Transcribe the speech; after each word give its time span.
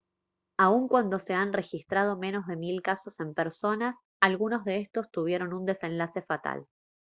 aun 0.57 0.87
cuando 0.87 1.19
se 1.19 1.35
han 1.35 1.53
registrado 1.53 2.17
menos 2.17 2.47
de 2.47 2.55
mil 2.55 2.81
casos 2.81 3.19
en 3.19 3.35
personas 3.35 3.93
algunos 4.19 4.63
de 4.65 4.79
estos 4.79 5.11
tuvieron 5.11 5.53
un 5.53 5.67
desenlace 5.67 6.23
fatal 6.23 6.65